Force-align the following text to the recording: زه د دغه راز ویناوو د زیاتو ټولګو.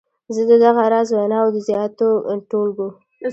زه 0.33 0.41
د 0.49 0.51
دغه 0.65 0.81
راز 0.93 1.09
ویناوو 1.11 1.53
د 1.55 1.57
زیاتو 1.67 2.07
ټولګو. 2.49 2.89